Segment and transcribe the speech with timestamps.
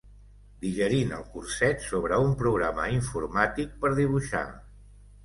[0.61, 4.43] Digerint el curset sobre un programa informàtic per dibuixar.